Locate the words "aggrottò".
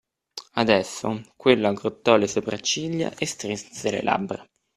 1.67-2.15